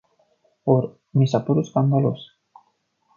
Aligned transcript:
Or, 0.75 0.87
mi 1.17 1.27
s-a 1.31 1.41
părut 1.49 1.65
scandalos. 1.69 2.21